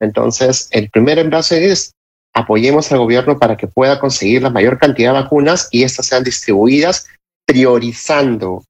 Entonces, 0.00 0.68
el 0.70 0.88
primer 0.88 1.18
enlace 1.18 1.70
es 1.70 1.92
apoyemos 2.34 2.90
al 2.90 2.98
gobierno 2.98 3.38
para 3.38 3.58
que 3.58 3.66
pueda 3.66 4.00
conseguir 4.00 4.42
la 4.42 4.50
mayor 4.50 4.78
cantidad 4.78 5.12
de 5.12 5.20
vacunas 5.20 5.68
y 5.70 5.82
estas 5.82 6.06
sean 6.06 6.24
distribuidas 6.24 7.06
priorizando 7.46 8.64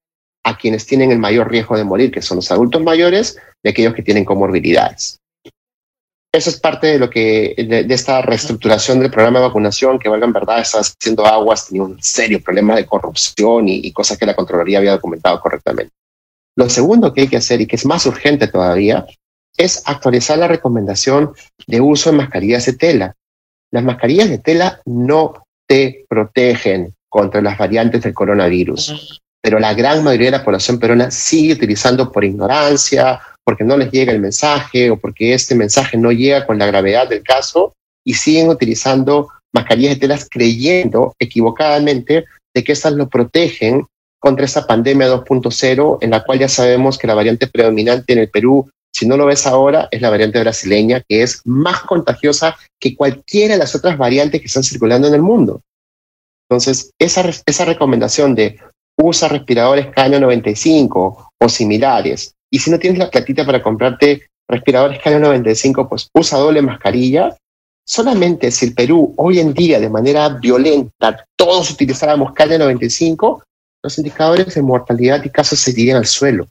a 0.44 0.56
quienes 0.56 0.86
tienen 0.86 1.12
el 1.12 1.18
mayor 1.18 1.50
riesgo 1.50 1.76
de 1.76 1.84
morir, 1.84 2.10
que 2.10 2.22
son 2.22 2.36
los 2.36 2.50
adultos 2.50 2.82
mayores 2.82 3.36
y 3.62 3.68
aquellos 3.68 3.94
que 3.94 4.02
tienen 4.02 4.24
comorbilidades. 4.24 5.18
Eso 6.32 6.50
es 6.50 6.60
parte 6.60 6.86
de 6.86 6.98
lo 6.98 7.10
que 7.10 7.54
de, 7.56 7.92
esta 7.92 8.22
reestructuración 8.22 9.00
del 9.00 9.10
programa 9.10 9.40
de 9.40 9.46
vacunación, 9.46 9.98
que 9.98 10.08
valga 10.08 10.26
en 10.26 10.32
verdad, 10.32 10.60
está 10.60 10.78
haciendo 10.78 11.26
aguas, 11.26 11.66
tenía 11.66 11.82
un 11.82 12.00
serio 12.00 12.40
problema 12.40 12.76
de 12.76 12.86
corrupción 12.86 13.68
y, 13.68 13.80
y 13.84 13.92
cosas 13.92 14.16
que 14.16 14.26
la 14.26 14.36
Contraloría 14.36 14.78
había 14.78 14.92
documentado 14.92 15.40
correctamente. 15.40 15.92
Lo 16.56 16.68
segundo 16.68 17.12
que 17.12 17.22
hay 17.22 17.28
que 17.28 17.36
hacer 17.36 17.60
y 17.60 17.66
que 17.66 17.76
es 17.76 17.84
más 17.84 18.06
urgente 18.06 18.46
todavía 18.46 19.06
es 19.56 19.82
actualizar 19.86 20.38
la 20.38 20.46
recomendación 20.46 21.32
de 21.66 21.80
uso 21.80 22.10
de 22.10 22.16
mascarillas 22.16 22.64
de 22.66 22.74
tela. 22.74 23.16
Las 23.72 23.82
mascarillas 23.82 24.30
de 24.30 24.38
tela 24.38 24.80
no 24.84 25.44
te 25.66 26.06
protegen 26.08 26.94
contra 27.08 27.42
las 27.42 27.58
variantes 27.58 28.02
del 28.02 28.14
coronavirus 28.14 29.20
pero 29.42 29.58
la 29.58 29.74
gran 29.74 30.04
mayoría 30.04 30.30
de 30.30 30.38
la 30.38 30.44
población 30.44 30.78
peruana 30.78 31.10
sigue 31.10 31.54
utilizando 31.54 32.12
por 32.12 32.24
ignorancia, 32.24 33.20
porque 33.44 33.64
no 33.64 33.76
les 33.76 33.90
llega 33.90 34.12
el 34.12 34.20
mensaje 34.20 34.90
o 34.90 34.98
porque 34.98 35.34
este 35.34 35.54
mensaje 35.54 35.96
no 35.96 36.12
llega 36.12 36.46
con 36.46 36.58
la 36.58 36.66
gravedad 36.66 37.08
del 37.08 37.22
caso 37.22 37.72
y 38.04 38.14
siguen 38.14 38.48
utilizando 38.48 39.28
mascarillas 39.52 39.94
de 39.94 40.00
telas 40.00 40.28
creyendo 40.30 41.14
equivocadamente 41.18 42.24
de 42.54 42.64
que 42.64 42.72
estas 42.72 42.92
lo 42.92 43.08
protegen 43.08 43.86
contra 44.20 44.44
esta 44.44 44.66
pandemia 44.66 45.08
2.0 45.08 45.98
en 46.00 46.10
la 46.10 46.22
cual 46.22 46.38
ya 46.38 46.48
sabemos 46.48 46.98
que 46.98 47.06
la 47.06 47.14
variante 47.14 47.46
predominante 47.46 48.12
en 48.12 48.20
el 48.20 48.30
Perú 48.30 48.70
Si 48.92 49.06
no 49.06 49.16
lo 49.16 49.26
ves 49.26 49.46
ahora, 49.46 49.88
es 49.92 50.02
la 50.02 50.10
variante 50.10 50.40
brasileña, 50.40 51.00
que 51.08 51.22
es 51.22 51.42
más 51.44 51.80
contagiosa 51.82 52.56
que 52.80 52.96
cualquiera 52.96 53.54
de 53.54 53.60
las 53.60 53.74
otras 53.76 53.96
variantes 53.96 54.40
que 54.40 54.48
están 54.48 54.64
circulando 54.64 55.06
en 55.06 55.14
el 55.14 55.22
mundo. 55.22 55.62
Entonces, 56.48 56.90
esa, 56.98 57.24
esa 57.46 57.64
recomendación 57.64 58.34
de 58.34 58.58
usa 59.02 59.28
respiradores 59.28 59.86
KN95 59.86 61.30
o 61.38 61.48
similares, 61.48 62.34
y 62.50 62.58
si 62.58 62.70
no 62.70 62.78
tienes 62.78 62.98
la 62.98 63.10
platita 63.10 63.46
para 63.46 63.62
comprarte 63.62 64.26
respiradores 64.48 65.00
KN95, 65.00 65.88
pues 65.88 66.08
usa 66.14 66.38
doble 66.38 66.62
mascarilla. 66.62 67.36
Solamente 67.86 68.50
si 68.50 68.66
el 68.66 68.74
Perú 68.74 69.14
hoy 69.16 69.38
en 69.38 69.54
día, 69.54 69.78
de 69.80 69.88
manera 69.88 70.28
violenta, 70.28 71.24
todos 71.36 71.70
utilizáramos 71.70 72.32
KN95, 72.32 73.42
los 73.82 73.98
indicadores 73.98 74.54
de 74.54 74.62
mortalidad 74.62 75.24
y 75.24 75.30
casos 75.30 75.58
se 75.60 75.70
irían 75.70 75.96
al 75.96 76.06
suelo. 76.06 76.48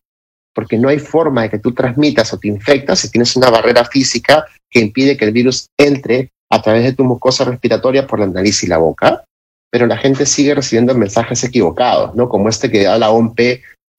Porque 0.53 0.77
no 0.77 0.89
hay 0.89 0.99
forma 0.99 1.43
de 1.43 1.49
que 1.51 1.59
tú 1.59 1.73
transmitas 1.73 2.33
o 2.33 2.39
te 2.39 2.47
infectas 2.47 2.99
si 2.99 3.11
tienes 3.11 3.35
una 3.35 3.49
barrera 3.49 3.85
física 3.85 4.45
que 4.69 4.79
impide 4.79 5.15
que 5.15 5.25
el 5.25 5.31
virus 5.31 5.67
entre 5.77 6.31
a 6.49 6.61
través 6.61 6.83
de 6.83 6.93
tu 6.93 7.03
mucosa 7.03 7.45
respiratoria 7.45 8.07
por 8.07 8.19
la 8.19 8.27
nariz 8.27 8.63
y 8.63 8.67
la 8.67 8.77
boca, 8.77 9.23
pero 9.71 9.87
la 9.87 9.97
gente 9.97 10.25
sigue 10.25 10.55
recibiendo 10.55 10.95
mensajes 10.95 11.43
equivocados, 11.43 12.15
¿no? 12.15 12.29
Como 12.29 12.49
este 12.49 12.71
que 12.71 12.83
da 12.83 12.97
la 12.97 13.11
OMP, 13.11 13.37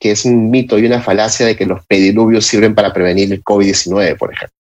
que 0.00 0.10
es 0.10 0.24
un 0.24 0.50
mito 0.50 0.78
y 0.78 0.86
una 0.86 1.00
falacia 1.00 1.46
de 1.46 1.56
que 1.56 1.66
los 1.66 1.84
pediluvios 1.86 2.46
sirven 2.46 2.74
para 2.74 2.92
prevenir 2.92 3.32
el 3.32 3.44
COVID-19, 3.44 4.18
por 4.18 4.32
ejemplo. 4.32 4.56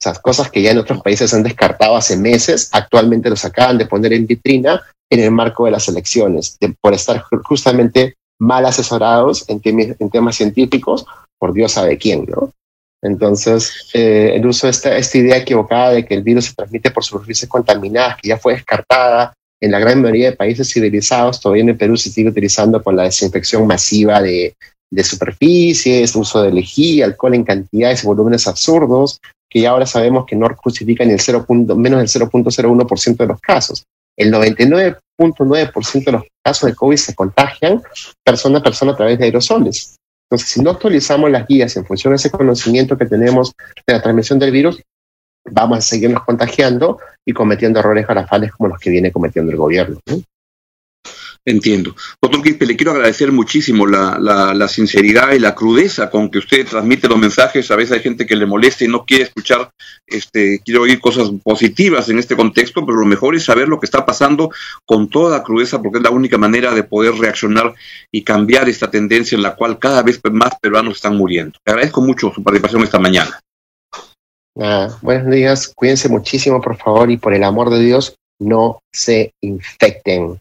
Sea, 0.00 0.14
cosas 0.14 0.50
que 0.50 0.62
ya 0.62 0.72
en 0.72 0.78
otros 0.78 1.02
países 1.02 1.32
han 1.34 1.42
descartado 1.42 1.96
hace 1.96 2.16
meses, 2.16 2.68
actualmente 2.72 3.30
los 3.30 3.44
acaban 3.44 3.78
de 3.78 3.86
poner 3.86 4.12
en 4.12 4.26
vitrina 4.26 4.82
en 5.10 5.20
el 5.20 5.30
marco 5.30 5.64
de 5.64 5.72
las 5.72 5.88
elecciones, 5.88 6.56
por 6.80 6.94
estar 6.94 7.22
justamente 7.44 8.14
mal 8.40 8.64
asesorados 8.66 9.44
en, 9.48 9.60
en 9.64 10.10
temas 10.10 10.36
científicos 10.36 11.06
por 11.38 11.52
Dios 11.52 11.72
sabe 11.72 11.98
quién, 11.98 12.24
¿no? 12.24 12.52
Entonces, 13.02 13.90
eh, 13.94 14.32
el 14.36 14.46
uso 14.46 14.68
de 14.68 14.70
esta, 14.70 14.96
esta 14.96 15.18
idea 15.18 15.38
equivocada 15.38 15.90
de 15.90 16.06
que 16.06 16.14
el 16.14 16.22
virus 16.22 16.46
se 16.46 16.54
transmite 16.54 16.92
por 16.92 17.04
superficies 17.04 17.50
contaminadas, 17.50 18.16
que 18.16 18.28
ya 18.28 18.38
fue 18.38 18.54
descartada 18.54 19.34
en 19.62 19.70
la 19.70 19.78
gran 19.78 20.02
mayoría 20.02 20.30
de 20.30 20.36
países 20.36 20.68
civilizados, 20.68 21.40
todavía 21.40 21.62
en 21.62 21.68
el 21.68 21.76
Perú 21.76 21.96
se 21.96 22.10
sigue 22.10 22.30
utilizando 22.30 22.82
con 22.82 22.96
la 22.96 23.04
desinfección 23.04 23.64
masiva 23.64 24.20
de, 24.20 24.56
superficies, 25.04 26.16
uso 26.16 26.42
de 26.42 26.52
lejía, 26.52 27.04
alcohol 27.04 27.34
en 27.36 27.44
cantidades 27.44 28.02
y 28.02 28.06
volúmenes 28.08 28.48
absurdos, 28.48 29.20
que 29.48 29.60
ya 29.60 29.70
ahora 29.70 29.86
sabemos 29.86 30.26
que 30.26 30.34
no 30.34 30.48
justifican 30.56 31.10
el 31.10 31.20
0. 31.20 31.46
menos 31.76 32.12
del 32.12 32.28
0.01% 32.28 33.16
de 33.16 33.26
los 33.26 33.40
casos. 33.40 33.84
El 34.18 34.32
99.9% 34.32 36.04
de 36.06 36.12
los 36.12 36.24
casos 36.44 36.68
de 36.68 36.74
COVID 36.74 36.96
se 36.96 37.14
contagian 37.14 37.80
persona 38.24 38.58
a 38.58 38.62
persona 38.64 38.92
a 38.92 38.96
través 38.96 39.16
de 39.16 39.26
aerosoles. 39.26 39.94
Entonces, 40.28 40.48
si 40.48 40.60
no 40.60 40.70
actualizamos 40.70 41.30
las 41.30 41.46
guías 41.46 41.76
en 41.76 41.86
función 41.86 42.12
de 42.12 42.16
ese 42.16 42.30
conocimiento 42.30 42.98
que 42.98 43.06
tenemos 43.06 43.52
de 43.86 43.94
la 43.94 44.02
transmisión 44.02 44.40
del 44.40 44.50
virus, 44.50 44.82
vamos 45.44 45.78
a 45.78 45.80
seguirnos 45.80 46.24
contagiando 46.24 46.98
y 47.24 47.32
cometiendo 47.32 47.80
errores 47.80 48.06
garrafales 48.06 48.52
como 48.52 48.68
los 48.68 48.78
que 48.78 48.90
viene 48.90 49.12
cometiendo 49.12 49.52
el 49.52 49.58
gobierno. 49.58 49.98
Entiendo. 51.44 51.96
Doctor 52.20 52.40
Quispe, 52.40 52.66
le 52.66 52.76
quiero 52.76 52.92
agradecer 52.92 53.32
muchísimo 53.32 53.84
la, 53.84 54.16
la, 54.20 54.68
sinceridad 54.68 55.32
y 55.32 55.40
la 55.40 55.56
crudeza 55.56 56.08
con 56.08 56.30
que 56.30 56.38
usted 56.38 56.64
transmite 56.64 57.08
los 57.08 57.18
mensajes. 57.18 57.68
A 57.72 57.76
veces 57.76 57.96
hay 57.96 58.00
gente 58.00 58.26
que 58.26 58.36
le 58.36 58.46
molesta 58.46 58.84
y 58.84 58.88
no 58.88 59.04
quiere 59.04 59.24
escuchar, 59.24 59.68
este, 60.06 60.60
quiere 60.64 60.78
oír 60.78 61.00
cosas 61.00 61.30
positivas 61.42 62.08
en 62.08 62.20
este 62.20 62.36
contexto, 62.36 62.86
pero 62.86 62.98
lo 62.98 63.06
mejor 63.06 63.34
es 63.34 63.42
saber 63.42 63.66
lo 63.68 63.80
que 63.80 63.86
está 63.86 64.06
pasando 64.06 64.50
con 64.86 65.10
toda 65.10 65.42
crudeza, 65.42 65.82
porque 65.82 65.98
es 65.98 66.04
la 66.04 66.10
única 66.10 66.38
manera 66.38 66.72
de 66.74 66.84
poder 66.84 67.14
reaccionar 67.14 67.74
y 68.12 68.22
cambiar 68.22 68.68
esta 68.68 68.88
tendencia 68.88 69.34
en 69.34 69.42
la 69.42 69.56
cual 69.56 69.80
cada 69.80 70.04
vez 70.04 70.20
más 70.30 70.52
peruanos 70.60 70.96
están 70.96 71.16
muriendo. 71.16 71.58
Agradezco 71.66 72.02
mucho 72.02 72.30
su 72.32 72.40
participación 72.44 72.84
esta 72.84 73.00
mañana. 73.00 73.41
Buenos 74.54 75.30
días, 75.30 75.68
cuídense 75.74 76.08
muchísimo, 76.08 76.60
por 76.60 76.76
favor, 76.76 77.10
y 77.10 77.16
por 77.16 77.34
el 77.34 77.44
amor 77.44 77.70
de 77.70 77.80
Dios, 77.80 78.16
no 78.38 78.80
se 78.92 79.32
infecten 79.40 80.40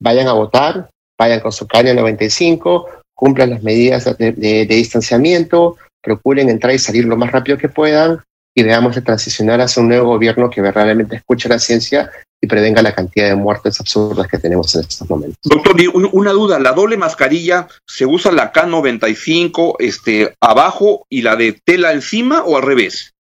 vayan 0.00 0.26
a 0.28 0.32
votar, 0.32 0.90
vayan 1.18 1.40
con 1.40 1.52
su 1.52 1.66
caña 1.66 1.94
95, 1.94 2.88
cumplan 3.14 3.50
las 3.50 3.62
medidas 3.62 4.04
de, 4.16 4.66
distanciamiento, 4.66 5.76
procuren 6.02 6.48
entrar 6.48 6.74
y 6.74 6.78
salir 6.78 7.04
lo 7.04 7.16
más 7.16 7.30
rápido 7.30 7.58
que 7.58 7.68
puedan 7.68 8.20
y 8.54 8.62
veamos 8.62 8.94
de 8.96 9.02
transicionar 9.02 9.60
hacia 9.60 9.82
un 9.82 9.88
nuevo 9.88 10.08
gobierno 10.08 10.50
que 10.50 10.62
realmente 10.62 11.16
escuche 11.16 11.48
la 11.48 11.58
ciencia 11.58 12.10
y 12.42 12.46
prevenga 12.46 12.82
la 12.82 12.94
cantidad 12.94 13.28
de 13.28 13.34
muertes 13.36 13.78
absurdas 13.78 14.26
que 14.26 14.38
tenemos 14.38 14.74
en 14.74 14.80
estos 14.80 15.08
momentos. 15.08 15.38
Doctor, 15.44 15.76
una 16.12 16.32
duda, 16.32 16.58
¿la 16.58 16.72
doble 16.72 16.96
mascarilla 16.96 17.68
se 17.86 18.06
usa 18.06 18.32
la 18.32 18.50
K95 18.50 19.76
este, 19.78 20.34
abajo 20.40 21.04
y 21.10 21.20
la 21.20 21.36
de 21.36 21.60
tela 21.64 21.92
encima 21.92 22.42
o 22.42 22.56
al 22.56 22.62
revés? 22.62 23.12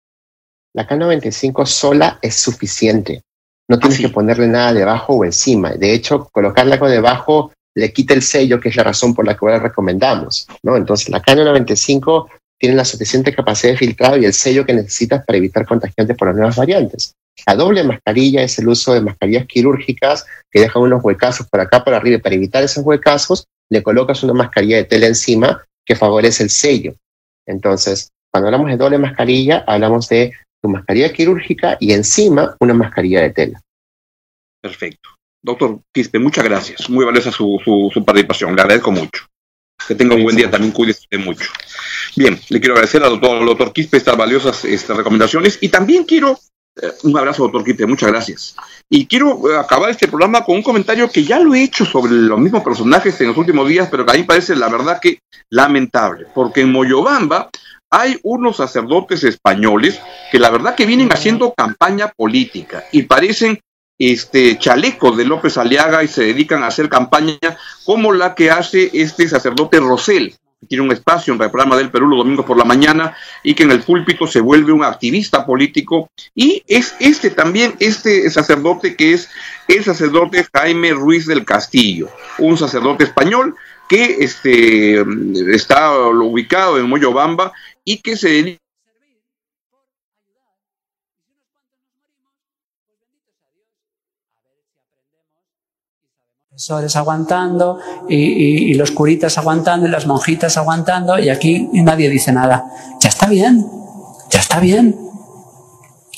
La 0.73 0.87
K95 0.87 1.65
sola 1.65 2.19
es 2.21 2.35
suficiente. 2.35 3.21
No 3.67 3.79
tienes 3.79 3.99
que 3.99 4.09
ponerle 4.09 4.47
nada 4.47 4.73
debajo 4.73 5.13
o 5.13 5.25
encima. 5.25 5.71
De 5.71 5.93
hecho, 5.93 6.29
colocarle 6.31 6.73
algo 6.73 6.89
debajo 6.89 7.51
le 7.75 7.93
quita 7.93 8.13
el 8.13 8.21
sello, 8.21 8.59
que 8.59 8.69
es 8.69 8.75
la 8.75 8.83
razón 8.83 9.13
por 9.13 9.25
la 9.25 9.37
que 9.37 9.45
la 9.45 9.59
recomendamos. 9.59 10.47
¿no? 10.63 10.75
Entonces, 10.75 11.09
la 11.09 11.21
K95 11.21 12.27
tiene 12.57 12.75
la 12.75 12.85
suficiente 12.85 13.33
capacidad 13.33 13.73
de 13.73 13.77
filtrado 13.77 14.17
y 14.17 14.25
el 14.25 14.33
sello 14.33 14.65
que 14.65 14.73
necesitas 14.73 15.23
para 15.25 15.37
evitar 15.37 15.65
contagiantes 15.65 16.17
por 16.17 16.27
las 16.27 16.37
nuevas 16.37 16.55
variantes. 16.57 17.13
La 17.47 17.55
doble 17.55 17.83
mascarilla 17.83 18.43
es 18.43 18.59
el 18.59 18.67
uso 18.67 18.93
de 18.93 19.01
mascarillas 19.01 19.45
quirúrgicas 19.45 20.25
que 20.51 20.59
dejan 20.59 20.81
unos 20.81 21.03
huecazos 21.03 21.47
por 21.47 21.61
acá, 21.61 21.83
por 21.83 21.93
arriba, 21.93 22.19
para 22.19 22.35
evitar 22.35 22.63
esos 22.63 22.83
huecazos 22.83 23.45
le 23.69 23.83
colocas 23.83 24.23
una 24.23 24.33
mascarilla 24.33 24.77
de 24.77 24.85
tela 24.85 25.07
encima 25.07 25.63
que 25.85 25.95
favorece 25.95 26.43
el 26.43 26.49
sello. 26.49 26.95
Entonces, 27.45 28.09
cuando 28.31 28.47
hablamos 28.47 28.69
de 28.69 28.77
doble 28.77 28.97
mascarilla, 28.97 29.63
hablamos 29.65 30.09
de 30.09 30.33
tu 30.61 30.69
mascarilla 30.69 31.13
quirúrgica 31.13 31.77
y 31.79 31.93
encima 31.93 32.55
una 32.59 32.73
mascarilla 32.73 33.21
de 33.21 33.29
tela. 33.31 33.61
Perfecto. 34.61 35.09
Doctor 35.41 35.79
Quispe, 35.93 36.19
muchas 36.19 36.43
gracias. 36.43 36.89
Muy 36.89 37.05
valiosa 37.05 37.31
su, 37.31 37.59
su, 37.63 38.03
participación. 38.03 38.55
Le 38.55 38.61
agradezco 38.61 38.91
mucho. 38.91 39.25
Que 39.87 39.95
tenga 39.95 40.15
un 40.15 40.23
buen 40.23 40.35
día. 40.35 40.51
También 40.51 40.73
cuídese 40.73 41.05
mucho. 41.17 41.49
Bien, 42.15 42.37
le 42.49 42.59
quiero 42.59 42.73
agradecer 42.73 43.01
al 43.03 43.11
doctor, 43.11 43.45
doctor 43.45 43.73
Quispe 43.73 43.97
estas 43.97 44.17
valiosas 44.17 44.65
estas 44.65 44.97
recomendaciones 44.97 45.57
y 45.61 45.69
también 45.69 46.03
quiero 46.03 46.37
eh, 46.81 46.91
un 47.03 47.17
abrazo, 47.17 47.43
doctor 47.43 47.63
Quispe, 47.63 47.85
muchas 47.85 48.09
gracias. 48.09 48.55
Y 48.89 49.05
quiero 49.05 49.49
eh, 49.49 49.57
acabar 49.57 49.89
este 49.89 50.07
programa 50.07 50.43
con 50.43 50.57
un 50.57 50.63
comentario 50.63 51.09
que 51.09 51.23
ya 51.23 51.39
lo 51.39 51.53
he 51.53 51.63
hecho 51.63 51.85
sobre 51.85 52.11
los 52.11 52.39
mismos 52.39 52.63
personajes 52.63 53.19
en 53.21 53.27
los 53.27 53.37
últimos 53.37 53.67
días, 53.67 53.87
pero 53.89 54.05
que 54.05 54.11
a 54.11 54.15
mí 54.15 54.23
parece 54.23 54.55
la 54.55 54.69
verdad 54.69 54.99
que 55.01 55.19
lamentable, 55.49 56.27
porque 56.33 56.61
en 56.61 56.71
Moyobamba 56.71 57.49
hay 57.89 58.19
unos 58.23 58.57
sacerdotes 58.57 59.23
españoles 59.23 59.99
que 60.31 60.39
la 60.39 60.49
verdad 60.49 60.75
que 60.75 60.85
vienen 60.85 61.09
haciendo 61.11 61.53
campaña 61.53 62.09
política 62.09 62.83
y 62.91 63.03
parecen 63.03 63.59
este 63.97 64.57
chalecos 64.57 65.17
de 65.17 65.25
López 65.25 65.57
Aliaga 65.57 66.03
y 66.03 66.07
se 66.07 66.23
dedican 66.23 66.63
a 66.63 66.67
hacer 66.67 66.87
campaña 66.87 67.37
como 67.85 68.13
la 68.13 68.33
que 68.33 68.49
hace 68.49 68.89
este 68.93 69.27
sacerdote 69.27 69.79
Rosel, 69.79 70.35
que 70.61 70.67
tiene 70.67 70.85
un 70.85 70.91
espacio 70.91 71.33
en 71.33 71.41
el 71.41 71.51
programa 71.51 71.75
del 71.75 71.91
Perú 71.91 72.07
los 72.07 72.19
domingos 72.19 72.45
por 72.45 72.57
la 72.57 72.63
mañana 72.63 73.15
y 73.43 73.53
que 73.53 73.63
en 73.63 73.71
el 73.71 73.81
púlpito 73.81 74.25
se 74.25 74.39
vuelve 74.39 74.71
un 74.71 74.85
activista 74.85 75.45
político. 75.45 76.09
Y 76.33 76.63
es 76.67 76.95
este 76.99 77.29
también 77.29 77.75
este 77.79 78.29
sacerdote 78.29 78.95
que 78.95 79.13
es 79.13 79.29
el 79.67 79.83
sacerdote 79.83 80.47
Jaime 80.53 80.91
Ruiz 80.91 81.25
del 81.25 81.43
Castillo, 81.43 82.09
un 82.37 82.57
sacerdote 82.57 83.03
español 83.03 83.55
que 83.89 84.17
este, 84.19 85.03
está 85.53 85.91
ubicado 85.97 86.77
en 86.77 86.87
Moyobamba 86.87 87.51
y 87.83 87.97
que 87.97 88.15
se 88.15 88.29
dedica 88.29 88.59
aguantando 96.95 97.79
y, 98.07 98.73
los 98.73 98.91
curitas 98.91 99.37
aguantando 99.37 99.87
y 99.87 99.89
las 99.89 100.05
monjitas 100.05 100.57
aguantando 100.57 101.17
y 101.19 101.29
aquí 101.29 101.69
nadie 101.73 102.09
dice 102.09 102.31
nada. 102.31 102.65
Ya 102.99 103.09
está 103.09 103.27
bien, 103.27 103.65
ya 104.29 104.39
está 104.39 104.59
bien. 104.59 104.95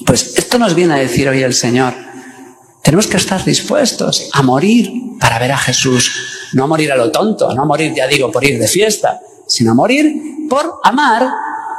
Pues 0.05 0.37
esto 0.37 0.57
nos 0.57 0.73
viene 0.73 0.95
a 0.95 0.97
decir 0.97 1.29
hoy 1.29 1.43
el 1.43 1.53
Señor. 1.53 1.93
Tenemos 2.81 3.07
que 3.07 3.17
estar 3.17 3.43
dispuestos 3.45 4.29
a 4.33 4.41
morir 4.41 4.91
para 5.19 5.37
ver 5.37 5.51
a 5.51 5.57
Jesús. 5.57 6.49
No 6.53 6.65
a 6.65 6.67
morir 6.67 6.91
a 6.91 6.97
lo 6.97 7.11
tonto, 7.11 7.53
no 7.53 7.61
a 7.61 7.65
morir, 7.65 7.93
ya 7.95 8.07
digo, 8.07 8.31
por 8.31 8.43
ir 8.43 8.59
de 8.59 8.67
fiesta, 8.67 9.21
sino 9.47 9.73
morir 9.73 10.47
por 10.49 10.79
amar 10.83 11.29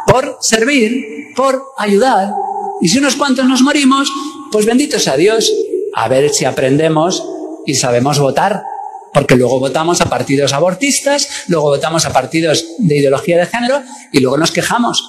por 0.06 0.38
servir, 0.40 1.32
por 1.34 1.62
ayudar. 1.76 2.32
Y 2.80 2.88
si 2.88 2.98
unos 2.98 3.16
cuantos 3.16 3.46
nos 3.46 3.62
morimos, 3.62 4.10
pues 4.50 4.66
bendito 4.66 4.98
sea 4.98 5.16
Dios. 5.16 5.52
A 5.94 6.08
ver 6.08 6.30
si 6.30 6.44
aprendemos 6.44 7.22
y 7.66 7.74
sabemos 7.74 8.18
votar. 8.18 8.64
Porque 9.12 9.36
luego 9.36 9.60
votamos 9.60 10.00
a 10.00 10.06
partidos 10.06 10.54
abortistas, 10.54 11.28
luego 11.48 11.68
votamos 11.68 12.06
a 12.06 12.12
partidos 12.12 12.64
de 12.78 12.96
ideología 12.96 13.36
de 13.36 13.46
género 13.46 13.82
y 14.10 14.20
luego 14.20 14.38
nos 14.38 14.52
quejamos. 14.52 15.06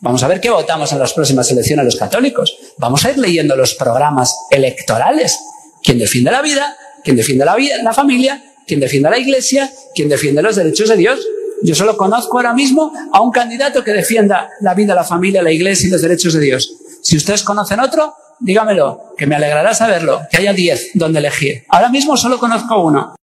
Vamos 0.00 0.22
a 0.22 0.28
ver 0.28 0.40
qué 0.40 0.48
votamos 0.48 0.92
en 0.92 0.98
las 0.98 1.12
próximas 1.12 1.50
elecciones 1.50 1.84
los 1.84 1.96
católicos. 1.96 2.56
Vamos 2.78 3.04
a 3.04 3.10
ir 3.10 3.18
leyendo 3.18 3.54
los 3.54 3.74
programas 3.74 4.34
electorales. 4.50 5.38
¿Quién 5.82 5.98
defiende 5.98 6.30
la 6.30 6.40
vida? 6.40 6.76
¿Quién 7.04 7.16
defiende 7.16 7.44
la 7.44 7.56
vida, 7.56 7.82
la 7.82 7.92
familia? 7.92 8.42
¿Quién 8.66 8.80
defiende 8.80 9.10
la 9.10 9.18
iglesia? 9.18 9.70
¿Quién 9.94 10.08
defiende 10.08 10.42
los 10.42 10.56
derechos 10.56 10.88
de 10.88 10.96
Dios? 10.96 11.20
Yo 11.62 11.74
solo 11.74 11.96
conozco 11.96 12.38
ahora 12.38 12.54
mismo 12.54 12.92
a 13.12 13.20
un 13.20 13.30
candidato 13.30 13.82
que 13.82 13.92
defienda 13.92 14.48
la 14.60 14.74
vida, 14.74 14.94
la 14.94 15.04
familia, 15.04 15.42
la 15.42 15.50
iglesia 15.50 15.88
y 15.88 15.90
los 15.90 16.02
derechos 16.02 16.34
de 16.34 16.40
Dios. 16.40 16.72
Si 17.02 17.16
ustedes 17.16 17.42
conocen 17.42 17.80
otro, 17.80 18.14
dígamelo, 18.40 19.14
que 19.16 19.26
me 19.26 19.36
alegrará 19.36 19.74
saberlo, 19.74 20.20
que 20.30 20.38
haya 20.38 20.52
diez 20.52 20.90
donde 20.94 21.18
elegir. 21.18 21.64
Ahora 21.68 21.88
mismo 21.88 22.16
solo 22.16 22.38
conozco 22.38 22.80
uno. 22.82 23.14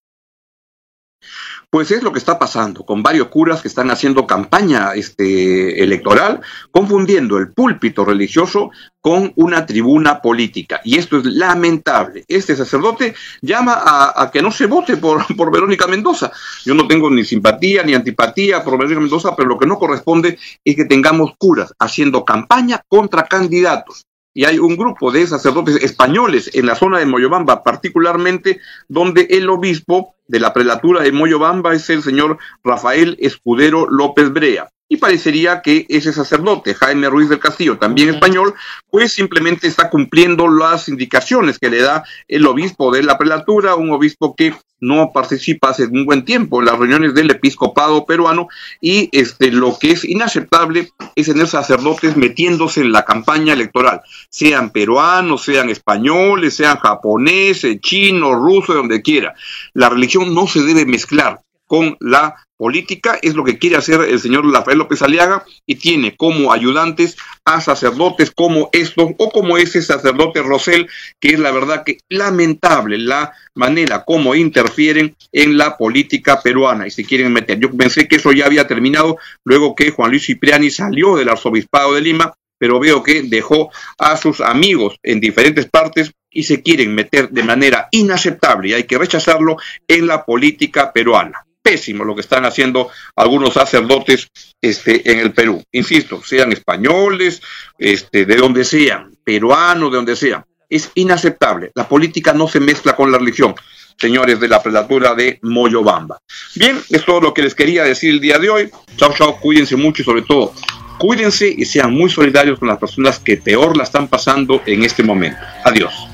Pues 1.75 1.91
es 1.91 2.05
lo 2.05 2.13
que 2.13 2.21
está 2.21 2.39
pasando 2.39 2.87
con 2.87 3.03
varios 3.03 3.27
curas 3.27 3.61
que 3.61 3.67
están 3.67 3.91
haciendo 3.91 4.29
campaña 4.29 4.95
este, 4.95 5.83
electoral, 5.83 6.41
confundiendo 6.71 7.37
el 7.37 7.53
púlpito 7.53 8.05
religioso 8.05 8.71
con 9.01 9.33
una 9.35 9.67
tribuna 9.67 10.23
política. 10.23 10.81
Y 10.85 10.99
esto 10.99 11.19
es 11.19 11.25
lamentable. 11.25 12.25
Este 12.29 12.55
sacerdote 12.55 13.17
llama 13.43 13.83
a, 14.15 14.31
que 14.31 14.41
no 14.41 14.53
se 14.53 14.67
vote 14.67 14.99
por, 14.99 15.27
por, 15.37 15.51
Verónica 15.51 15.89
Mendoza. 15.89 16.31
Yo 16.65 16.75
no 16.75 16.87
tengo 16.87 17.11
ni 17.11 17.25
simpatía 17.25 17.83
ni 17.83 17.93
antipatía 17.93 18.63
por 18.63 18.79
Verónica 18.79 19.01
Mendoza, 19.01 19.35
pero 19.35 19.49
lo 19.49 19.59
que 19.59 19.67
no 19.67 19.77
corresponde 19.77 20.39
es 20.65 20.77
que 20.77 20.85
tengamos 20.85 21.33
curas 21.37 21.75
haciendo 21.81 22.25
campaña 22.25 22.83
contra 22.87 23.25
candidatos 23.25 24.07
y 24.35 24.45
hay 24.45 24.59
un 24.59 24.77
grupo 24.77 25.13
de 25.13 25.27
sacerdotes 25.27 25.77
españoles 25.77 26.51
en 26.53 26.67
la 26.67 26.75
zona 26.75 26.99
de 26.99 27.07
Moyobamba, 27.07 27.63
particularmente 27.63 28.61
donde 28.89 29.29
el 29.31 29.49
obispo 29.49 30.17
de 30.27 30.41
la 30.41 30.53
prelatura 30.53 31.03
de 31.03 31.13
Moyobamba 31.13 31.73
es 31.75 31.89
el 31.89 32.03
señor 32.03 32.39
Rafael 32.65 33.17
Escudero 33.21 33.89
López 33.89 34.33
Brea. 34.33 34.69
Y 34.87 34.99
parecería 34.99 35.63
que 35.63 35.87
ese 35.89 36.13
sacerdote, 36.13 36.75
Jaime 36.75 37.09
Ruiz 37.09 37.29
del 37.29 37.39
Castillo, 37.39 37.79
también 37.79 38.11
español, 38.11 38.55
pues 38.91 39.13
simplemente 39.13 39.67
está 39.67 39.89
cumpliendo 39.89 40.47
las 40.47 40.89
indicaciones 40.89 41.59
que 41.59 41.71
le 41.71 41.81
da 41.81 42.05
el 42.29 42.47
obispo 42.47 42.93
de 42.93 43.03
la 43.03 43.17
prelatura, 43.17 43.77
un 43.77 43.91
obispo 43.93 44.35
que 44.37 44.55
no 44.85 45.11
participa 45.13 45.71
hace 45.71 45.87
un 45.87 46.05
buen 46.05 46.25
tiempo 46.25 46.61
en 46.61 46.67
las 46.67 46.79
reuniones 46.79 47.15
del 47.15 47.31
episcopado 47.31 48.05
peruano 48.05 48.49
y 48.81 49.09
este 49.13 49.51
lo 49.51 49.79
que 49.79 49.93
es 49.93 50.05
inaceptable 50.05 50.91
es 51.17 51.27
tener 51.27 51.47
sacerdotes 51.47 52.17
metiéndose 52.17 52.83
en 52.83 52.93
la 52.93 53.05
campaña 53.05 53.55
electoral, 53.55 54.03
sean 54.29 54.71
peruanos, 54.71 55.43
sean 55.45 55.71
españoles, 55.71 56.55
sean 56.55 56.79
japoneses, 56.79 57.81
chinos, 57.81 58.35
rusos, 58.35 58.77
donde 58.77 59.03
quiera. 59.03 59.35
La 59.73 59.89
religión 59.89 60.35
no 60.35 60.47
se 60.47 60.63
debe 60.63 60.85
mezclar 60.85 61.41
con 61.67 61.97
la 62.01 62.44
política, 62.57 63.19
es 63.21 63.35
lo 63.35 63.45
que 63.45 63.59
quiere 63.59 63.77
hacer 63.77 64.01
el 64.03 64.21
señor 64.21 64.51
Rafael 64.51 64.79
López 64.79 65.03
Aliaga 65.03 65.45
y 65.67 65.77
tiene 65.77 66.17
como 66.17 66.53
ayudantes 66.53 67.17
a 67.45 67.61
sacerdotes 67.61 68.31
como 68.31 68.71
estos 68.73 69.11
o 69.19 69.31
como 69.31 69.59
ese 69.59 69.83
sacerdote 69.83 70.43
Rosell, 70.43 70.89
que 71.21 71.29
es 71.29 71.39
la 71.39 71.51
verdad 71.51 71.85
que 71.85 71.99
lamentable 72.09 72.99
la 72.99 73.33
manera 73.55 74.05
como 74.05 74.35
interfieren 74.35 75.17
en 75.33 75.59
la 75.59 75.77
política 75.77 76.41
peruana 76.43 76.87
y 76.87 76.91
se 76.91 77.05
quieren 77.05 77.33
meter. 77.33 77.59
Yo 77.59 77.71
pensé 77.73 78.09
que 78.09 78.17
eso 78.17 78.33
ya 78.33 78.47
había 78.47 78.67
terminado 78.67 79.19
luego 79.45 79.75
que 79.75 79.91
Juan 79.91 80.11
Luis 80.11 80.27
Cipriani 80.27 80.71
salió 80.71 81.17
del 81.17 81.29
arzobispado 81.29 81.95
de 81.95 82.01
Lima, 82.01 82.35
pero 82.59 82.79
veo 82.79 83.03
que 83.03 83.23
dejó 83.23 83.71
a 83.99 84.17
sus 84.17 84.41
amigos 84.41 84.97
en 85.03 85.21
diferentes 85.21 85.67
partes 85.67 86.13
y 86.31 86.45
se 86.45 86.63
quieren 86.63 86.95
meter 86.95 87.31
de 87.31 87.43
manera 87.43 87.89
inaceptable 87.91 88.69
y 88.69 88.73
hay 88.75 88.85
que 88.85 88.99
rechazarlo 88.99 89.57
en 89.87 90.07
la 90.07 90.25
política 90.25 90.93
peruana 90.93 91.44
pésimo 91.65 92.05
lo 92.05 92.15
que 92.15 92.21
están 92.21 92.45
haciendo 92.45 92.91
algunos 93.17 93.55
sacerdotes 93.55 94.29
este, 94.61 95.11
en 95.11 95.19
el 95.19 95.33
Perú. 95.33 95.63
Insisto, 95.73 96.23
sean 96.23 96.53
españoles, 96.53 97.41
este, 97.79 98.27
de 98.27 98.37
donde 98.37 98.65
sean, 98.65 99.17
peruanos, 99.25 99.91
de 99.91 99.97
donde 99.97 100.15
sean. 100.15 100.45
Es 100.69 100.91
inaceptable. 100.95 101.73
La 101.75 101.89
política 101.89 102.35
no 102.35 102.47
se 102.47 102.61
mezcla 102.61 102.95
con 102.95 103.11
la 103.11 103.17
religión, 103.17 103.55
señores 103.97 104.39
de 104.41 104.49
la 104.49 104.63
prelatura 104.63 105.15
de 105.15 105.39
Moyobamba. 105.43 106.19
Bien, 106.55 106.79
es 106.91 107.05
todo 107.05 107.23
lo 107.23 107.33
que 107.33 107.43
les 107.43 107.55
quería 107.55 107.85
decir 107.85 108.11
el 108.11 108.21
día 108.21 108.39
de 108.39 108.51
hoy. 108.51 108.71
Chao, 108.97 109.15
chao, 109.17 109.41
cuídense 109.41 109.77
mucho 109.77 110.03
y 110.03 110.05
sobre 110.05 110.23
todo, 110.23 110.53
cuídense 110.99 111.49
y 111.49 111.65
sean 111.65 111.95
muy 111.95 112.11
solidarios 112.11 112.59
con 112.59 112.69
las 112.69 112.79
personas 112.79 113.19
que 113.19 113.39
peor 113.39 113.75
la 113.77 113.85
están 113.85 114.09
pasando 114.09 114.63
en 114.67 114.85
este 114.85 115.03
momento. 115.03 115.41
Adiós. 115.65 116.14